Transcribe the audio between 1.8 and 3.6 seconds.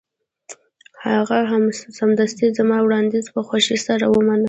سمدستي زما وړاندیز په